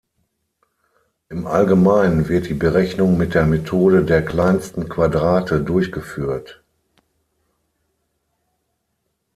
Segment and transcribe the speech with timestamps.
[1.29, 6.63] Im Allgemeinen wird die Berechnung mit der Methode der kleinsten Quadrate durchgeführt.